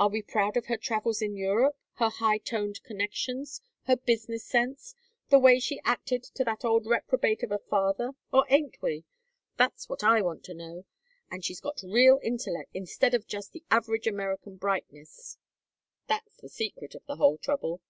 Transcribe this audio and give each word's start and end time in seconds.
Are 0.00 0.08
we 0.08 0.20
proud 0.20 0.56
of 0.56 0.66
her 0.66 0.76
travels 0.76 1.22
in 1.22 1.36
Europe, 1.36 1.78
her 1.98 2.08
high 2.10 2.38
toned 2.38 2.82
connections, 2.82 3.62
her 3.84 3.94
business 3.94 4.42
sense, 4.44 4.96
the 5.28 5.38
way 5.38 5.60
she 5.60 5.80
acted 5.84 6.24
to 6.24 6.42
that 6.42 6.64
old 6.64 6.86
reprobate 6.86 7.44
of 7.44 7.52
a 7.52 7.60
father, 7.60 8.14
or 8.32 8.46
ain't 8.48 8.76
we? 8.82 9.04
That's 9.56 9.88
what 9.88 10.02
I 10.02 10.20
want 10.22 10.42
to 10.46 10.54
know. 10.54 10.86
And 11.30 11.44
she's 11.44 11.60
got 11.60 11.80
real 11.84 12.18
intellect 12.20 12.70
instead 12.74 13.14
of 13.14 13.28
just 13.28 13.52
the 13.52 13.62
average 13.70 14.08
American 14.08 14.56
brightness; 14.56 15.38
that's 16.08 16.36
the 16.38 16.48
secret 16.48 16.96
of 16.96 17.06
the 17.06 17.14
whole 17.14 17.38
trouble. 17.38 17.80